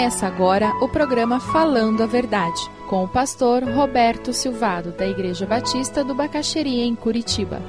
Começa 0.00 0.26
agora 0.26 0.72
o 0.80 0.88
programa 0.88 1.38
Falando 1.38 2.02
a 2.02 2.06
Verdade, 2.06 2.58
com 2.88 3.04
o 3.04 3.08
pastor 3.08 3.62
Roberto 3.62 4.32
Silvado, 4.32 4.92
da 4.92 5.06
Igreja 5.06 5.44
Batista 5.44 6.02
do 6.02 6.14
Bacaxeria, 6.14 6.86
em 6.86 6.94
Curitiba. 6.94 7.60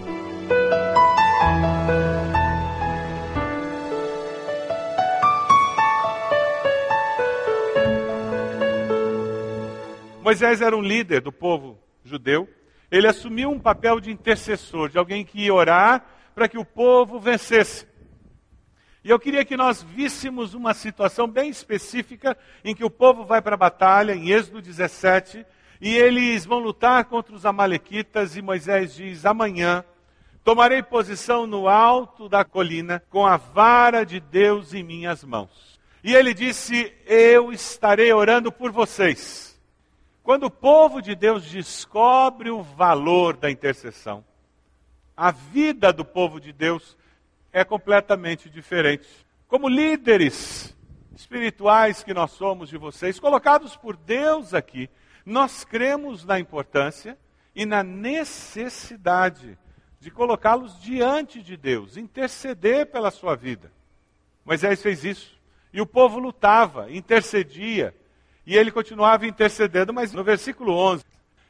Moisés 10.24 10.62
era 10.62 10.74
um 10.74 10.82
líder 10.82 11.20
do 11.20 11.34
povo 11.34 11.78
judeu. 12.02 12.48
Ele 12.90 13.08
assumiu 13.08 13.50
um 13.50 13.60
papel 13.60 14.00
de 14.00 14.10
intercessor, 14.10 14.88
de 14.88 14.98
alguém 14.98 15.26
que 15.26 15.42
ia 15.42 15.54
orar 15.54 16.06
para 16.34 16.48
que 16.48 16.58
o 16.58 16.64
povo 16.64 17.20
vencesse. 17.20 17.91
E 19.04 19.10
eu 19.10 19.20
queria 19.20 19.44
que 19.44 19.58
nós 19.58 19.82
víssemos 19.82 20.54
uma 20.54 20.76
situação 20.76 21.28
bem 21.28 21.50
específica 21.50 22.38
em 22.64 22.76
que 22.76 22.84
o 22.84 22.90
povo 22.90 23.26
vai 23.26 23.42
para 23.42 23.56
a 23.56 23.58
batalha, 23.58 24.14
em 24.14 24.30
Êxodo 24.30 24.62
17, 24.62 25.44
e 25.82 25.98
eles 25.98 26.46
vão 26.46 26.60
lutar 26.60 27.06
contra 27.06 27.34
os 27.34 27.44
Amalequitas, 27.44 28.38
e 28.38 28.44
Moisés 28.44 28.94
diz: 28.94 29.26
Amanhã 29.26 29.84
tomarei 30.44 30.84
posição 30.84 31.48
no 31.48 31.68
alto 31.68 32.30
da 32.30 32.46
colina 32.46 33.02
com 33.10 33.26
a 33.26 33.38
vara 33.38 34.06
de 34.06 34.20
Deus 34.20 34.72
em 34.72 34.84
minhas 34.84 35.24
mãos. 35.24 35.80
E 36.04 36.14
ele 36.14 36.32
disse: 36.32 36.94
Eu 37.08 37.52
estarei 37.52 38.14
orando 38.14 38.52
por 38.52 38.72
vocês. 38.72 39.60
Quando 40.22 40.44
o 40.44 40.52
povo 40.52 41.02
de 41.02 41.16
Deus 41.16 41.44
descobre 41.50 42.52
o 42.52 42.62
valor 42.62 43.36
da 43.36 43.50
intercessão, 43.50 44.24
a 45.18 45.32
vida 45.32 45.92
do 45.92 46.06
povo 46.06 46.40
de 46.40 46.54
Deus 46.54 46.96
é 47.52 47.64
completamente 47.64 48.50
diferente. 48.50 49.08
Como 49.48 49.68
líderes 49.68 50.76
espirituais 51.16 52.04
que 52.04 52.14
nós 52.14 52.32
somos 52.32 52.70
de 52.70 52.78
vocês, 52.78 53.20
colocados 53.20 53.76
por 53.76 53.96
Deus 53.96 54.54
aqui, 54.54 54.90
nós 55.26 55.64
cremos 55.64 56.26
na 56.26 56.40
importância 56.40 57.18
e 57.56 57.66
na 57.66 57.84
necessidade 57.84 59.58
de 60.00 60.10
colocá-los 60.10 60.82
diante 60.82 61.44
de 61.44 61.56
Deus, 61.56 61.96
interceder 61.96 62.88
pela 62.88 63.12
sua 63.12 63.36
vida. 63.36 63.72
Moisés 64.44 64.82
fez 64.82 65.04
isso. 65.04 65.40
E 65.72 65.80
o 65.80 65.86
povo 65.86 66.20
lutava, 66.20 66.92
intercedia, 66.92 67.96
e 68.46 68.58
ele 68.58 68.72
continuava 68.72 69.28
intercedendo, 69.28 69.94
mas 69.94 70.12
no 70.12 70.24
versículo 70.24 70.74
11, 70.74 71.06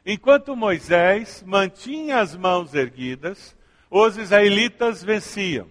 enquanto 0.05 0.55
Moisés 0.55 1.43
mantinha 1.47 2.19
as 2.19 2.35
mãos 2.35 2.75
erguidas, 2.75 3.55
os 3.89 4.17
israelitas 4.17 5.03
venciam. 5.03 5.67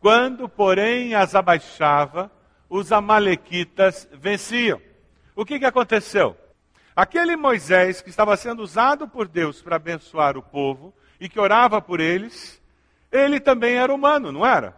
Quando, 0.00 0.48
porém, 0.48 1.14
as 1.14 1.34
abaixava, 1.34 2.30
os 2.68 2.90
amalequitas 2.90 4.08
venciam. 4.12 4.80
O 5.36 5.44
que, 5.44 5.58
que 5.58 5.66
aconteceu? 5.66 6.36
Aquele 6.96 7.36
Moisés 7.36 8.00
que 8.00 8.10
estava 8.10 8.36
sendo 8.36 8.62
usado 8.62 9.06
por 9.06 9.28
Deus 9.28 9.60
para 9.60 9.76
abençoar 9.76 10.36
o 10.36 10.42
povo 10.42 10.94
e 11.20 11.28
que 11.28 11.38
orava 11.38 11.80
por 11.82 12.00
eles, 12.00 12.60
ele 13.12 13.38
também 13.38 13.74
era 13.74 13.94
humano, 13.94 14.32
não 14.32 14.44
era? 14.44 14.74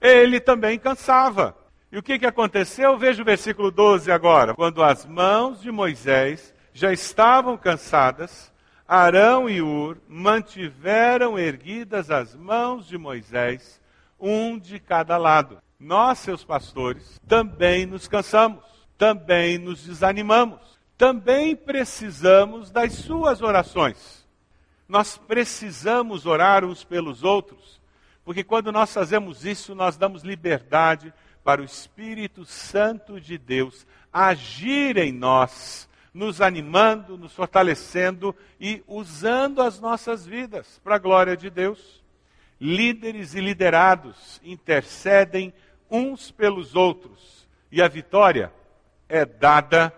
Ele 0.00 0.38
também 0.38 0.78
cansava. 0.78 1.56
E 1.90 1.98
o 1.98 2.02
que, 2.02 2.18
que 2.18 2.26
aconteceu? 2.26 2.96
Veja 2.98 3.22
o 3.22 3.24
versículo 3.24 3.70
12 3.70 4.12
agora. 4.12 4.54
Quando 4.54 4.82
as 4.82 5.06
mãos 5.06 5.60
de 5.60 5.70
Moisés 5.70 6.54
já 6.72 6.92
estavam 6.92 7.56
cansadas, 7.56 8.52
Arão 8.86 9.48
e 9.48 9.60
Ur 9.62 9.98
mantiveram 10.08 11.38
erguidas 11.38 12.10
as 12.10 12.34
mãos 12.34 12.86
de 12.86 12.98
Moisés 12.98 13.80
um 14.20 14.58
de 14.58 14.78
cada 14.78 15.16
lado. 15.16 15.58
Nós, 15.78 16.18
seus 16.18 16.44
pastores, 16.44 17.20
também 17.26 17.86
nos 17.86 18.06
cansamos, 18.06 18.62
também 18.98 19.56
nos 19.56 19.84
desanimamos, 19.84 20.60
também 20.98 21.56
precisamos 21.56 22.70
das 22.70 22.92
suas 22.92 23.40
orações. 23.40 24.28
Nós 24.86 25.16
precisamos 25.16 26.26
orar 26.26 26.64
uns 26.64 26.84
pelos 26.84 27.22
outros, 27.24 27.80
porque 28.24 28.44
quando 28.44 28.70
nós 28.70 28.92
fazemos 28.92 29.44
isso, 29.46 29.74
nós 29.74 29.96
damos 29.96 30.22
liberdade 30.22 31.14
para 31.42 31.62
o 31.62 31.64
Espírito 31.64 32.44
Santo 32.44 33.20
de 33.20 33.38
Deus 33.38 33.86
agir 34.12 34.96
em 34.98 35.12
nós, 35.12 35.88
nos 36.12 36.40
animando, 36.40 37.16
nos 37.16 37.32
fortalecendo 37.32 38.34
e 38.60 38.82
usando 38.86 39.62
as 39.62 39.80
nossas 39.80 40.26
vidas 40.26 40.80
para 40.82 40.96
a 40.96 40.98
glória 40.98 41.36
de 41.36 41.48
Deus 41.48 41.99
líderes 42.60 43.34
e 43.34 43.40
liderados 43.40 44.40
intercedem 44.44 45.52
uns 45.90 46.30
pelos 46.30 46.76
outros 46.76 47.48
e 47.72 47.80
a 47.80 47.88
vitória 47.88 48.52
é 49.08 49.24
dada 49.24 49.92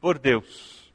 por 0.00 0.18
Deus. 0.18 0.92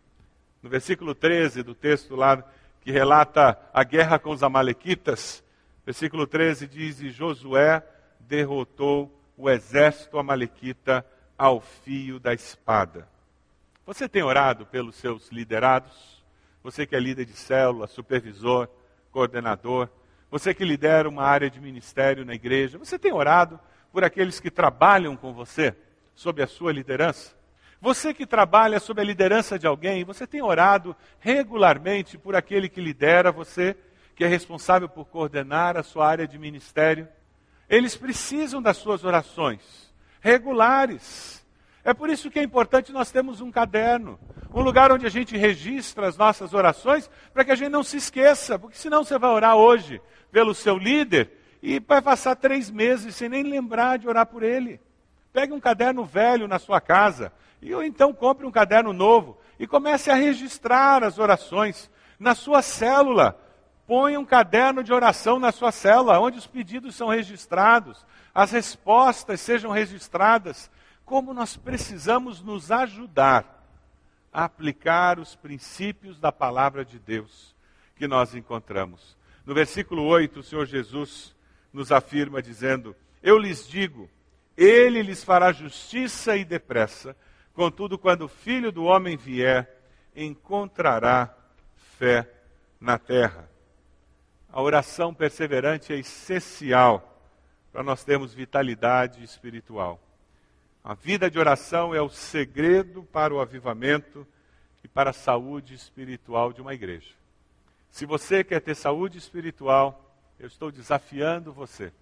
No 0.61 0.69
versículo 0.69 1.13
13 1.13 1.61
do 1.61 1.75
texto 1.75 2.15
lá 2.15 2.43
que 2.81 2.91
relata 2.91 3.57
a 3.73 3.83
guerra 3.83 4.17
com 4.17 4.31
os 4.31 4.43
Amalequitas, 4.43 5.43
versículo 5.85 6.25
13 6.25 6.67
diz: 6.67 7.01
E 7.01 7.09
Josué 7.09 7.83
derrotou 8.19 9.11
o 9.37 9.49
exército 9.49 10.17
Amalequita 10.17 11.05
ao 11.37 11.61
fio 11.61 12.19
da 12.19 12.33
espada. 12.33 13.07
Você 13.85 14.07
tem 14.07 14.23
orado 14.23 14.65
pelos 14.65 14.95
seus 14.95 15.29
liderados? 15.29 16.23
Você 16.63 16.85
que 16.85 16.95
é 16.95 16.99
líder 16.99 17.25
de 17.25 17.33
célula, 17.33 17.87
supervisor, 17.87 18.69
coordenador, 19.11 19.89
você 20.33 20.51
que 20.51 20.65
lidera 20.65 21.07
uma 21.07 21.21
área 21.21 21.47
de 21.47 21.61
ministério 21.61 22.25
na 22.25 22.33
igreja, 22.33 22.79
você 22.79 22.97
tem 22.97 23.13
orado 23.13 23.59
por 23.91 24.03
aqueles 24.03 24.39
que 24.39 24.49
trabalham 24.49 25.15
com 25.15 25.31
você, 25.31 25.75
sob 26.15 26.41
a 26.41 26.47
sua 26.47 26.73
liderança? 26.73 27.35
Você 27.79 28.15
que 28.15 28.25
trabalha 28.25 28.79
sob 28.79 28.99
a 28.99 29.03
liderança 29.03 29.59
de 29.59 29.67
alguém, 29.67 30.03
você 30.03 30.25
tem 30.25 30.41
orado 30.41 30.95
regularmente 31.19 32.17
por 32.17 32.35
aquele 32.35 32.67
que 32.67 32.81
lidera 32.81 33.31
você, 33.31 33.77
que 34.15 34.23
é 34.23 34.27
responsável 34.27 34.89
por 34.89 35.05
coordenar 35.05 35.77
a 35.77 35.83
sua 35.83 36.07
área 36.07 36.27
de 36.27 36.39
ministério? 36.39 37.07
Eles 37.69 37.95
precisam 37.95 38.59
das 38.59 38.77
suas 38.77 39.03
orações 39.03 39.93
regulares. 40.19 41.42
É 41.83 41.93
por 41.93 42.09
isso 42.09 42.31
que 42.31 42.39
é 42.39 42.43
importante 42.43 42.91
nós 42.91 43.11
termos 43.11 43.41
um 43.41 43.51
caderno, 43.51 44.19
um 44.53 44.61
lugar 44.61 44.91
onde 44.91 45.05
a 45.05 45.09
gente 45.09 45.35
registra 45.35 46.07
as 46.07 46.15
nossas 46.15 46.53
orações, 46.53 47.09
para 47.33 47.43
que 47.43 47.51
a 47.51 47.55
gente 47.55 47.69
não 47.69 47.83
se 47.83 47.97
esqueça, 47.97 48.57
porque 48.57 48.77
senão 48.77 49.03
você 49.03 49.17
vai 49.17 49.29
orar 49.29 49.55
hoje, 49.55 50.01
pelo 50.31 50.55
seu 50.55 50.77
líder 50.77 51.31
e 51.61 51.79
vai 51.79 52.01
passar 52.01 52.35
três 52.35 52.69
meses 52.69 53.15
sem 53.15 53.29
nem 53.29 53.43
lembrar 53.43 53.97
de 53.97 54.07
orar 54.07 54.25
por 54.25 54.43
ele. 54.43 54.81
Pegue 55.31 55.53
um 55.53 55.59
caderno 55.59 56.03
velho 56.03 56.47
na 56.47 56.59
sua 56.59 56.81
casa, 56.81 57.31
e 57.61 57.73
ou 57.73 57.83
então 57.83 58.13
compre 58.13 58.45
um 58.45 58.51
caderno 58.51 58.91
novo 58.91 59.37
e 59.57 59.65
comece 59.65 60.11
a 60.11 60.15
registrar 60.15 61.03
as 61.03 61.19
orações 61.19 61.89
na 62.19 62.35
sua 62.35 62.61
célula. 62.61 63.39
Põe 63.87 64.17
um 64.17 64.25
caderno 64.25 64.83
de 64.83 64.91
oração 64.91 65.39
na 65.39 65.51
sua 65.51 65.71
célula, 65.71 66.19
onde 66.19 66.37
os 66.37 66.47
pedidos 66.47 66.95
são 66.95 67.07
registrados, 67.07 68.05
as 68.33 68.51
respostas 68.51 69.39
sejam 69.39 69.71
registradas. 69.71 70.69
Como 71.13 71.31
nós 71.31 71.55
precisamos 71.55 72.41
nos 72.41 72.71
ajudar 72.71 73.69
a 74.33 74.45
aplicar 74.45 75.19
os 75.19 75.35
princípios 75.35 76.19
da 76.19 76.31
palavra 76.31 76.83
de 76.83 76.97
Deus 76.97 77.55
que 77.95 78.07
nós 78.07 78.33
encontramos. 78.33 79.15
No 79.45 79.53
versículo 79.53 80.03
8, 80.05 80.39
o 80.39 80.43
Senhor 80.43 80.65
Jesus 80.65 81.35
nos 81.71 81.91
afirma 81.91 82.41
dizendo: 82.41 82.95
Eu 83.21 83.37
lhes 83.37 83.67
digo, 83.67 84.09
ele 84.57 85.03
lhes 85.03 85.23
fará 85.23 85.51
justiça 85.51 86.35
e 86.35 86.43
depressa, 86.43 87.15
contudo, 87.53 87.95
quando 87.95 88.23
o 88.23 88.27
filho 88.27 88.71
do 88.71 88.85
homem 88.85 89.15
vier, 89.15 89.69
encontrará 90.15 91.31
fé 91.99 92.27
na 92.81 92.97
terra. 92.97 93.47
A 94.51 94.59
oração 94.59 95.13
perseverante 95.13 95.93
é 95.93 95.99
essencial 95.99 97.23
para 97.71 97.83
nós 97.83 98.03
termos 98.03 98.33
vitalidade 98.33 99.23
espiritual. 99.23 99.99
A 100.83 100.93
vida 100.93 101.31
de 101.31 101.39
oração 101.39 101.95
é 101.95 102.01
o 102.01 102.09
segredo 102.09 103.03
para 103.03 103.33
o 103.33 103.39
avivamento 103.39 104.27
e 104.83 104.87
para 104.87 105.11
a 105.11 105.13
saúde 105.13 105.73
espiritual 105.73 106.51
de 106.51 106.61
uma 106.61 106.73
igreja. 106.73 107.13
Se 107.89 108.05
você 108.05 108.43
quer 108.43 108.59
ter 108.59 108.75
saúde 108.75 109.17
espiritual, 109.17 110.13
eu 110.37 110.45
estou 110.45 110.69
desafiando 110.69 111.53
você 111.53 111.93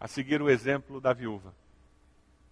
a 0.00 0.08
seguir 0.08 0.42
o 0.42 0.50
exemplo 0.50 1.00
da 1.00 1.12
viúva, 1.12 1.54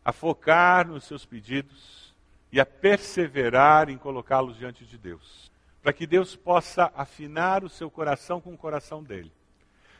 a 0.05 0.12
focar 0.12 0.87
nos 0.87 1.05
seus 1.05 1.26
pedidos 1.26 2.14
e 2.52 2.60
a 2.60 2.66
perseverar 2.66 3.88
em 3.88 3.99
colocá-los 3.99 4.56
diante 4.56 4.84
de 4.84 4.96
Deus, 4.96 5.50
para 5.82 5.93
que 5.93 6.06
Deus 6.06 6.37
possa 6.37 6.93
afinar 6.94 7.64
o 7.64 7.69
seu 7.69 7.90
coração 7.90 8.40
com 8.40 8.55
o 8.55 8.58
coração 8.58 9.02
dele, 9.02 9.32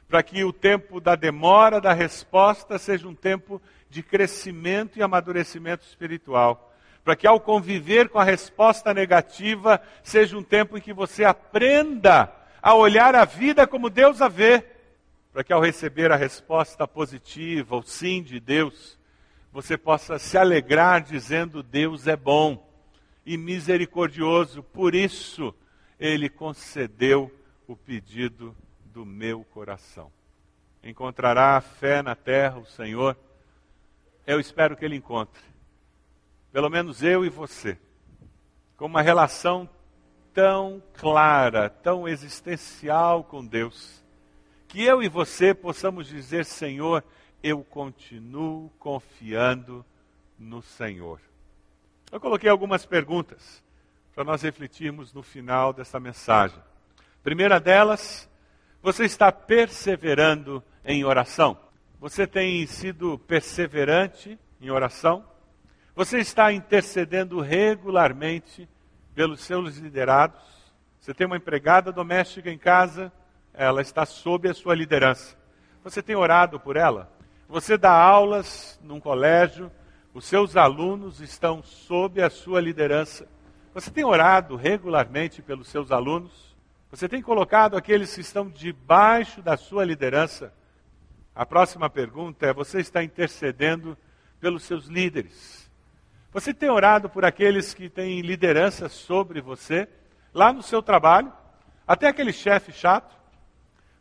para 0.09 0.23
que 0.23 0.43
o 0.43 0.53
tempo 0.53 1.01
da 1.01 1.15
demora 1.15 1.81
da 1.81 1.93
resposta 1.93 2.79
seja 2.79 3.07
um 3.07 3.15
tempo 3.15 3.61
de 3.91 4.03
crescimento 4.03 4.99
e 4.99 5.03
amadurecimento 5.03 5.85
espiritual. 5.85 6.75
Para 7.05 7.15
que 7.15 7.27
ao 7.27 7.39
conviver 7.39 8.09
com 8.09 8.19
a 8.19 8.25
resposta 8.25 8.95
negativa, 8.95 9.81
seja 10.03 10.37
um 10.37 10.43
tempo 10.43 10.77
em 10.77 10.81
que 10.81 10.93
você 10.93 11.25
aprenda 11.25 12.33
a 12.61 12.75
olhar 12.75 13.15
a 13.15 13.25
vida 13.25 13.67
como 13.67 13.91
Deus 13.91 14.21
a 14.21 14.29
vê, 14.29 14.65
para 15.33 15.45
que 15.45 15.53
ao 15.53 15.61
receber 15.61 16.11
a 16.11 16.17
resposta 16.17 16.89
positiva, 16.89 17.77
o 17.77 17.83
sim 17.83 18.23
de 18.23 18.41
Deus, 18.41 18.99
você 19.53 19.77
possa 19.77 20.19
se 20.19 20.37
alegrar 20.37 21.03
dizendo: 21.03 21.63
Deus 21.63 22.07
é 22.07 22.17
bom 22.17 22.67
e 23.25 23.37
misericordioso, 23.37 24.63
por 24.63 24.95
isso 24.95 25.55
ele 26.01 26.29
concedeu 26.29 27.31
o 27.67 27.77
pedido 27.77 28.57
do 28.99 29.07
meu 29.07 29.45
coração. 29.45 30.11
Encontrará 30.83 31.61
fé 31.61 32.03
na 32.03 32.17
terra 32.17 32.59
o 32.59 32.67
Senhor? 32.67 33.17
Eu 34.27 34.41
espero 34.41 34.77
que 34.77 34.85
ele 34.85 34.97
encontre. 34.97 35.41
Pelo 36.51 36.69
menos 36.69 37.01
eu 37.01 37.25
e 37.25 37.29
você. 37.29 37.79
Com 38.77 38.87
uma 38.87 39.01
relação 39.01 39.71
tão 40.35 40.83
clara, 40.95 41.71
tão 41.71 42.09
existencial 42.09 43.23
com 43.23 43.47
Deus, 43.47 44.05
que 44.67 44.83
eu 44.83 45.01
e 45.01 45.09
você 45.09 45.55
possamos 45.55 46.09
dizer: 46.09 46.45
Senhor, 46.45 47.05
eu 47.41 47.63
continuo 47.63 48.69
confiando 48.81 49.87
no 50.37 50.61
Senhor. 50.61 51.21
Eu 52.11 52.19
coloquei 52.19 52.51
algumas 52.51 52.85
perguntas 52.85 53.63
para 54.13 54.25
nós 54.25 54.43
refletirmos 54.43 55.13
no 55.13 55.23
final 55.23 55.73
dessa 55.73 56.01
mensagem. 56.01 56.61
Primeira 57.23 57.61
delas, 57.61 58.28
você 58.83 59.05
está 59.05 59.33
perseverando 59.33 60.63
em 60.85 61.05
oração? 61.05 61.59
Você 62.01 62.27
tem 62.27 62.67
sido 62.67 63.19
perseverante 63.19 64.39
em 64.61 64.71
oração? 64.71 65.25
Você 65.97 66.19
está 66.19 66.53
intercedendo 66.53 67.41
regularmente 67.41 68.69
pelos 69.15 69.41
seus 69.41 69.79
liderados? 69.79 70.41
Você 71.01 71.13
tem 71.13 71.27
uma 71.27 71.37
empregada 71.37 71.91
doméstica 71.91 72.51
em 72.51 72.59
casa, 72.59 73.13
ela 73.53 73.83
está 73.83 74.07
sob 74.07 74.49
a 74.49 74.55
sua 74.55 74.77
liderança. 74.77 75.37
Você 75.83 76.01
tem 76.01 76.15
orado 76.15 76.61
por 76.61 76.77
ela? 76.77 77.11
Você 77.49 77.77
dá 77.77 77.91
aulas 77.91 78.79
num 78.83 79.01
colégio, 79.01 79.73
os 80.15 80.25
seus 80.25 80.57
alunos 80.57 81.21
estão 81.21 81.63
sob 81.63 82.23
a 82.23 82.31
sua 82.31 82.61
liderança. 82.61 83.27
Você 83.75 83.91
tem 83.91 84.05
orado 84.05 84.55
regularmente 84.55 85.43
pelos 85.43 85.69
seus 85.69 85.91
alunos? 85.91 86.48
Você 86.91 87.07
tem 87.07 87.21
colocado 87.21 87.77
aqueles 87.77 88.15
que 88.15 88.23
estão 88.23 88.49
debaixo 88.49 89.43
da 89.43 89.59
sua 89.59 89.85
liderança? 89.85 90.53
A 91.35 91.45
próxima 91.45 91.91
pergunta 91.91 92.47
é: 92.47 92.53
você 92.53 92.81
está 92.81 93.05
intercedendo 93.05 93.97
pelos 94.41 94.63
seus 94.63 94.87
líderes? 94.87 95.71
Você 96.33 96.55
tem 96.55 96.71
orado 96.71 97.09
por 97.09 97.25
aqueles 97.25 97.75
que 97.75 97.91
têm 97.91 98.23
liderança 98.23 98.89
sobre 98.89 99.41
você, 99.41 99.87
lá 100.33 100.53
no 100.53 100.63
seu 100.63 100.83
trabalho? 100.83 101.33
Até 101.87 102.09
aquele 102.09 102.33
chefe 102.33 102.73
chato? 102.73 103.17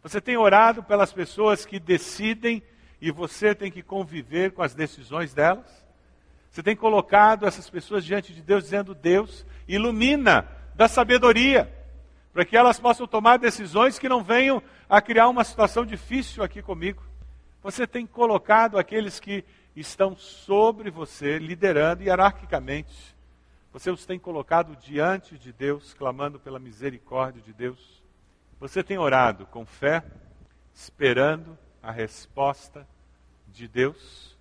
Você 0.02 0.22
tem 0.22 0.38
orado 0.38 0.82
pelas 0.82 1.12
pessoas 1.12 1.66
que 1.66 1.80
decidem 1.80 2.64
e 3.02 3.12
você 3.12 3.54
tem 3.54 3.70
que 3.70 3.84
conviver 3.84 4.54
com 4.54 4.64
as 4.64 4.74
decisões 4.74 5.34
delas? 5.34 5.86
Você 6.50 6.64
tem 6.64 6.76
colocado 6.76 7.46
essas 7.46 7.70
pessoas 7.70 8.06
diante 8.06 8.34
de 8.34 8.42
Deus, 8.42 8.64
dizendo: 8.64 8.96
Deus, 8.96 9.46
ilumina, 9.68 10.48
dá 10.74 10.88
sabedoria, 10.88 11.77
para 12.38 12.46
que 12.46 12.56
elas 12.56 12.80
possam 12.80 13.08
tomar 13.08 13.40
decisões 13.40 13.98
que 13.98 14.08
não 14.08 14.24
venham 14.24 14.62
a 14.88 15.02
criar 15.02 15.28
uma 15.28 15.44
situação 15.44 15.84
difícil 15.84 16.44
aqui 16.44 16.62
comigo. 16.62 17.02
Você 17.64 17.88
tem 17.88 18.06
colocado 18.06 18.78
aqueles 18.78 19.20
que 19.20 19.44
estão 19.76 20.16
sobre 20.16 20.92
você, 20.92 21.40
liderando 21.40 22.04
hierarquicamente. 22.04 23.18
Você 23.74 23.90
os 23.90 24.06
tem 24.06 24.20
colocado 24.20 24.76
diante 24.76 25.36
de 25.36 25.52
Deus, 25.52 25.96
clamando 25.96 26.40
pela 26.40 26.60
misericórdia 26.60 27.42
de 27.42 27.52
Deus. 27.52 28.04
Você 28.60 28.84
tem 28.84 29.00
orado 29.00 29.48
com 29.48 29.66
fé, 29.66 30.04
esperando 30.76 31.58
a 31.82 31.92
resposta 31.92 32.88
de 33.48 33.68
Deus. 33.68 34.38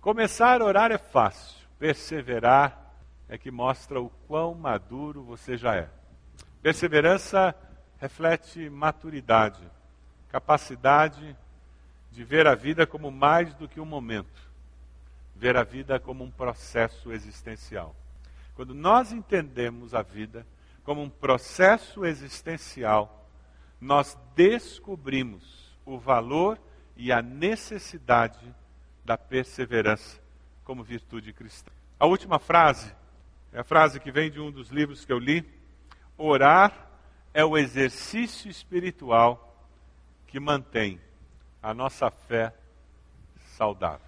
Começar 0.00 0.60
a 0.60 0.64
orar 0.64 0.90
é 0.90 0.98
fácil, 0.98 1.64
perseverar 1.78 2.92
é 3.28 3.38
que 3.38 3.52
mostra 3.52 4.00
o 4.00 4.10
quão 4.26 4.52
maduro 4.52 5.22
você 5.22 5.56
já 5.56 5.76
é. 5.76 5.88
Perseverança 6.66 7.54
reflete 8.00 8.68
maturidade, 8.68 9.62
capacidade 10.28 11.36
de 12.10 12.24
ver 12.24 12.48
a 12.48 12.56
vida 12.56 12.84
como 12.84 13.08
mais 13.08 13.54
do 13.54 13.68
que 13.68 13.78
um 13.78 13.84
momento, 13.84 14.50
ver 15.36 15.56
a 15.56 15.62
vida 15.62 16.00
como 16.00 16.24
um 16.24 16.30
processo 16.32 17.12
existencial. 17.12 17.94
Quando 18.56 18.74
nós 18.74 19.12
entendemos 19.12 19.94
a 19.94 20.02
vida 20.02 20.44
como 20.82 21.00
um 21.02 21.08
processo 21.08 22.04
existencial, 22.04 23.30
nós 23.80 24.18
descobrimos 24.34 25.72
o 25.84 25.96
valor 25.96 26.58
e 26.96 27.12
a 27.12 27.22
necessidade 27.22 28.52
da 29.04 29.16
perseverança 29.16 30.18
como 30.64 30.82
virtude 30.82 31.32
cristã. 31.32 31.70
A 31.96 32.06
última 32.06 32.40
frase 32.40 32.92
é 33.52 33.60
a 33.60 33.64
frase 33.64 34.00
que 34.00 34.10
vem 34.10 34.32
de 34.32 34.40
um 34.40 34.50
dos 34.50 34.70
livros 34.70 35.04
que 35.04 35.12
eu 35.12 35.20
li. 35.20 35.54
Orar 36.18 36.72
é 37.34 37.44
o 37.44 37.58
exercício 37.58 38.50
espiritual 38.50 39.54
que 40.26 40.40
mantém 40.40 40.98
a 41.62 41.74
nossa 41.74 42.10
fé 42.10 42.54
saudável. 43.56 44.06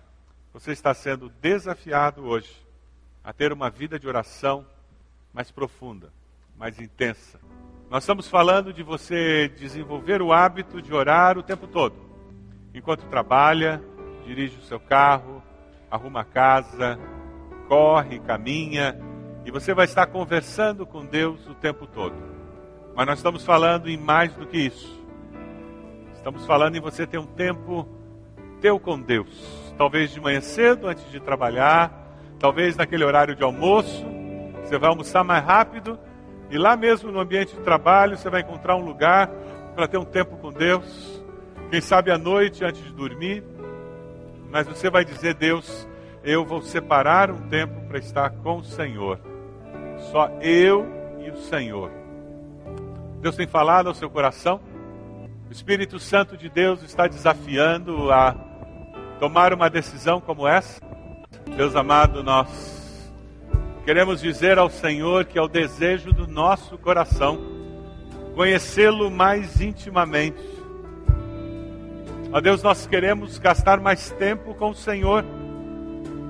Você 0.53 0.73
está 0.73 0.95
sendo 0.95 1.29
desafiado 1.29 2.25
hoje 2.25 2.55
a 3.23 3.33
ter 3.33 3.53
uma 3.53 3.69
vida 3.69 3.99
de 3.99 4.09
oração 4.09 4.65
mais 5.33 5.51
profunda, 5.51 6.11
mais 6.57 6.81
intensa. 6.81 7.39
Nós 7.91 8.03
estamos 8.03 8.29
falando 8.29 8.73
de 8.73 8.83
você 8.83 9.49
desenvolver 9.49 10.23
o 10.23 10.33
hábito 10.33 10.81
de 10.81 10.93
orar 10.93 11.37
o 11.37 11.43
tempo 11.43 11.67
todo, 11.67 11.97
enquanto 12.75 13.09
trabalha, 13.09 13.83
dirige 14.25 14.57
o 14.59 14.63
seu 14.63 14.81
carro, 14.81 15.43
arruma 15.91 16.23
a 16.23 16.25
casa, 16.25 16.99
corre, 17.69 18.19
caminha, 18.21 18.99
e 19.49 19.51
você 19.51 19.73
vai 19.73 19.87
estar 19.87 20.05
conversando 20.05 20.85
com 20.85 21.07
Deus 21.07 21.47
o 21.47 21.55
tempo 21.55 21.87
todo. 21.87 22.15
Mas 22.95 23.07
nós 23.07 23.19
estamos 23.19 23.43
falando 23.43 23.89
em 23.89 23.97
mais 23.97 24.31
do 24.35 24.47
que 24.47 24.59
isso. 24.59 25.03
Estamos 26.13 26.45
falando 26.45 26.77
em 26.77 26.83
você 26.83 27.07
ter 27.07 27.17
um 27.17 27.25
tempo 27.25 27.89
teu 28.61 28.79
com 28.79 29.01
Deus. 29.01 29.73
Talvez 29.79 30.13
de 30.13 30.21
manhã 30.21 30.43
cedo, 30.43 30.87
antes 30.87 31.11
de 31.11 31.19
trabalhar, 31.19 31.91
talvez 32.39 32.77
naquele 32.77 33.03
horário 33.03 33.35
de 33.35 33.43
almoço, 33.43 34.05
você 34.63 34.77
vai 34.77 34.91
almoçar 34.91 35.25
mais 35.25 35.43
rápido 35.43 35.99
e 36.51 36.59
lá 36.59 36.77
mesmo 36.77 37.11
no 37.11 37.19
ambiente 37.19 37.57
de 37.57 37.63
trabalho 37.63 38.19
você 38.19 38.29
vai 38.29 38.43
encontrar 38.43 38.77
um 38.77 38.85
lugar 38.85 39.29
para 39.75 39.89
ter 39.89 39.97
um 39.97 40.05
tempo 40.05 40.37
com 40.37 40.53
Deus. 40.53 41.25
Quem 41.71 41.81
sabe 41.81 42.11
à 42.11 42.19
noite 42.19 42.63
antes 42.67 42.85
de 42.85 42.93
dormir, 42.93 43.43
mas 44.51 44.67
você 44.67 44.91
vai 44.91 45.07
dizer: 45.07 45.33
Deus, 45.33 45.89
eu 46.23 46.45
vou 46.45 46.61
separar 46.61 47.31
um 47.31 47.49
tempo 47.49 47.81
para 47.89 47.97
estar 47.97 48.29
com 48.29 48.59
o 48.59 48.65
Senhor. 48.65 49.28
Só 50.11 50.29
eu 50.41 50.87
e 51.25 51.31
o 51.31 51.37
Senhor. 51.37 51.91
Deus 53.21 53.37
tem 53.37 53.47
falado 53.47 53.89
ao 53.89 53.95
seu 53.95 54.09
coração. 54.09 54.61
O 55.49 55.53
Espírito 55.53 55.99
Santo 55.99 56.37
de 56.37 56.49
Deus 56.49 56.83
está 56.83 57.07
desafiando 57.07 58.13
a 58.13 58.35
tomar 59.19 59.53
uma 59.53 59.69
decisão 59.69 60.21
como 60.21 60.47
essa. 60.47 60.81
Deus 61.57 61.75
amado, 61.75 62.23
nós 62.23 63.13
queremos 63.85 64.21
dizer 64.21 64.59
ao 64.59 64.71
Senhor 64.71 65.25
que 65.25 65.39
é 65.39 65.43
o 65.43 65.49
desejo 65.49 66.13
do 66.13 66.27
nosso 66.27 66.77
coração 66.79 67.39
conhecê-lo 68.35 69.11
mais 69.11 69.61
intimamente 69.61 70.59
Ó 72.31 72.41
Deus, 72.41 72.63
nós 72.63 72.87
queremos 72.87 73.39
gastar 73.39 73.81
mais 73.81 74.11
tempo 74.11 74.55
com 74.55 74.71
o 74.71 74.75
Senhor. 74.75 75.25